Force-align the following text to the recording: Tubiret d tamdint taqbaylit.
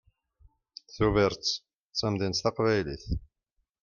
Tubiret 0.93 1.47
d 1.91 1.93
tamdint 1.97 2.41
taqbaylit. 2.43 3.05